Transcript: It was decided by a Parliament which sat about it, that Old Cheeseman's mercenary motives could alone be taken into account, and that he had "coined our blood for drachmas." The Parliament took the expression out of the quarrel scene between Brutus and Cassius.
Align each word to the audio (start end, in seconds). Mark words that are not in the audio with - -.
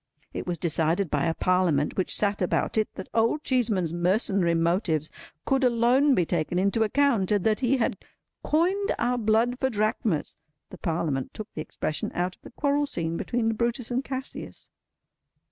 It 0.33 0.47
was 0.47 0.57
decided 0.57 1.11
by 1.11 1.25
a 1.25 1.35
Parliament 1.35 1.95
which 1.95 2.15
sat 2.15 2.41
about 2.41 2.75
it, 2.75 2.89
that 2.95 3.07
Old 3.13 3.43
Cheeseman's 3.43 3.93
mercenary 3.93 4.55
motives 4.55 5.11
could 5.45 5.63
alone 5.63 6.15
be 6.15 6.25
taken 6.25 6.57
into 6.57 6.81
account, 6.81 7.31
and 7.31 7.43
that 7.45 7.59
he 7.59 7.77
had 7.77 7.99
"coined 8.41 8.93
our 8.97 9.19
blood 9.19 9.59
for 9.59 9.69
drachmas." 9.69 10.37
The 10.71 10.79
Parliament 10.79 11.35
took 11.35 11.53
the 11.53 11.61
expression 11.61 12.11
out 12.15 12.35
of 12.35 12.41
the 12.41 12.49
quarrel 12.49 12.87
scene 12.87 13.15
between 13.15 13.53
Brutus 13.53 13.91
and 13.91 14.03
Cassius. 14.03 14.71